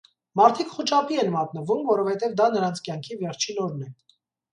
[0.39, 3.91] Մարդիկ խուճապի են մատնվում, որովհետև դա նրանց կյանքի վերջին օրն է։